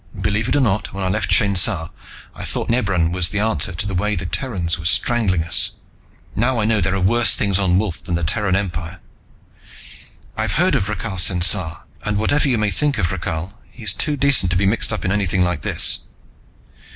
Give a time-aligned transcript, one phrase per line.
[0.19, 1.91] "Believe it or not, when I left Shainsa,
[2.33, 5.73] I thought Nebran was the answer to the way the Terrans were strangling us!
[6.35, 8.99] Now I know there are worse things on Wolf than the Terran Empire!
[10.35, 14.49] I've heard of Rakhal Sensar, and whatever you may think of Rakhal, he's too decent
[14.53, 15.99] to be mixed up in anything like this!"